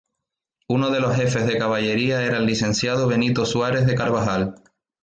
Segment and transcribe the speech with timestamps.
[0.69, 4.55] Uno de los jefes de caballería era el licenciado Benito Suárez de Carbajal.